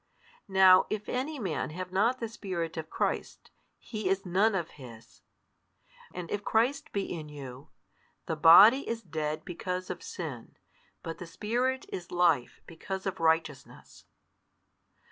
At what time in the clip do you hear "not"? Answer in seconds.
1.91-2.19